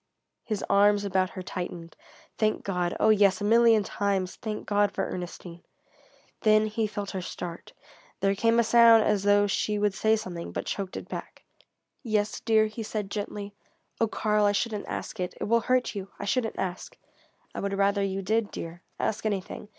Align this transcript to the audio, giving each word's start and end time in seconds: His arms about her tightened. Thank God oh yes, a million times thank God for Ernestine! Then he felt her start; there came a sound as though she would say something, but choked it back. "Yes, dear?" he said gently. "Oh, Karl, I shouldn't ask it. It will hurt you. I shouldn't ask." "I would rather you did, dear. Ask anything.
His 0.43 0.65
arms 0.67 1.05
about 1.05 1.29
her 1.29 1.43
tightened. 1.43 1.95
Thank 2.39 2.63
God 2.63 2.97
oh 2.99 3.09
yes, 3.09 3.39
a 3.39 3.43
million 3.43 3.83
times 3.83 4.35
thank 4.37 4.65
God 4.65 4.91
for 4.91 5.05
Ernestine! 5.07 5.61
Then 6.41 6.65
he 6.65 6.87
felt 6.87 7.11
her 7.11 7.21
start; 7.21 7.73
there 8.19 8.33
came 8.33 8.57
a 8.59 8.63
sound 8.63 9.03
as 9.03 9.21
though 9.21 9.45
she 9.45 9.77
would 9.77 9.93
say 9.93 10.15
something, 10.15 10.51
but 10.53 10.65
choked 10.65 10.97
it 10.97 11.07
back. 11.07 11.43
"Yes, 12.01 12.39
dear?" 12.39 12.65
he 12.65 12.81
said 12.81 13.11
gently. 13.11 13.53
"Oh, 13.99 14.07
Karl, 14.07 14.45
I 14.45 14.53
shouldn't 14.53 14.87
ask 14.87 15.19
it. 15.19 15.35
It 15.39 15.43
will 15.43 15.61
hurt 15.61 15.93
you. 15.93 16.09
I 16.17 16.25
shouldn't 16.25 16.57
ask." 16.57 16.97
"I 17.53 17.59
would 17.59 17.77
rather 17.77 18.01
you 18.03 18.23
did, 18.23 18.49
dear. 18.49 18.81
Ask 18.99 19.23
anything. 19.27 19.69